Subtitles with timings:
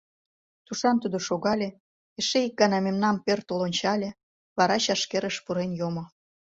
[0.65, 1.69] Тушан тудо шогале,
[2.19, 4.09] эше ик гана мемнам пӧртыл ончале,
[4.57, 6.05] вара чашкерыш пурен йомо.